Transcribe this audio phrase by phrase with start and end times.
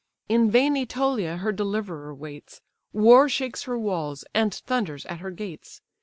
[0.27, 2.59] In vain Ætolia her deliverer waits,
[2.91, 5.81] War shakes her walls, and thunders at her gates.